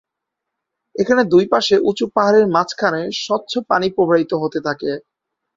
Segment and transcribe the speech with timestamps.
[0.95, 4.91] এখানে দুইপাশে উঁচু পাহাড়ের মাঝখানে স্বচ্ছ পানি প্রবাহিত হতে থাকে।